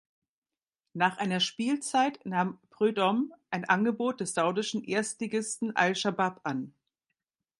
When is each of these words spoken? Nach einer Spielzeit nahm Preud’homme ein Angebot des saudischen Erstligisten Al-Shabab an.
Nach 0.93 1.19
einer 1.19 1.39
Spielzeit 1.39 2.25
nahm 2.25 2.57
Preud’homme 2.71 3.29
ein 3.51 3.65
Angebot 3.69 4.19
des 4.19 4.33
saudischen 4.33 4.83
Erstligisten 4.83 5.75
Al-Shabab 5.75 6.39
an. 6.43 6.73